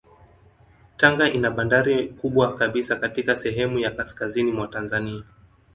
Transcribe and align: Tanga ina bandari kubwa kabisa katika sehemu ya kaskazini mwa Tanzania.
Tanga 0.97 1.29
ina 1.31 1.49
bandari 1.51 2.09
kubwa 2.17 2.55
kabisa 2.55 2.95
katika 2.95 3.35
sehemu 3.35 3.79
ya 3.79 3.91
kaskazini 3.91 4.51
mwa 4.51 4.67
Tanzania. 4.67 5.23